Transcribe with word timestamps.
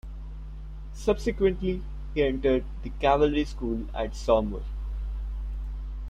Subsequently, 0.95 1.83
he 2.15 2.23
entered 2.23 2.63
the 2.81 2.89
cavalry 2.89 3.45
school 3.45 3.85
at 3.93 4.15
Saumur. 4.15 4.63